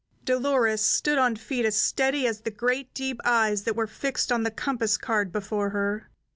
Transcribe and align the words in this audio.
Dolores 0.23 0.83
stood 0.83 1.19
on 1.19 1.35
feet 1.35 1.63
as 1.63 1.79
steady 1.79 2.25
as 2.25 2.41
the 2.41 2.49
great, 2.49 2.91
deep 2.95 3.21
eyes 3.23 3.65
that 3.65 3.75
were 3.75 3.85
fixed 3.85 4.31
on 4.31 4.41
the 4.41 4.49
compass 4.49 4.97
card 4.97 5.31
before 5.31 5.69
her. 5.69 6.09